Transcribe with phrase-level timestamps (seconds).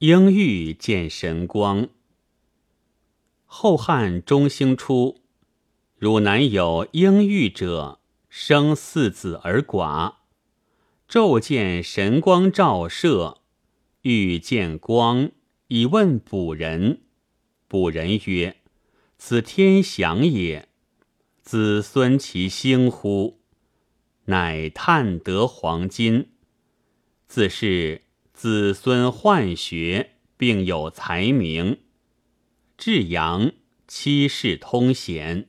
[0.00, 1.88] 应欲见神光。
[3.46, 5.22] 后汉中兴初，
[5.96, 7.98] 汝南有应欲者，
[8.28, 10.16] 生四子而寡。
[11.08, 13.38] 昼见神光照射，
[14.02, 15.30] 欲见光，
[15.68, 17.00] 以问卜人。
[17.66, 18.56] 卜人曰
[19.16, 20.68] ：“此天祥也，
[21.40, 23.40] 子孙其兴乎？”
[24.28, 26.28] 乃探得黄金。
[27.26, 28.02] 自是
[28.36, 31.78] 子孙宦学，并有才名。
[32.76, 33.52] 至阳
[33.88, 35.48] 七世通贤。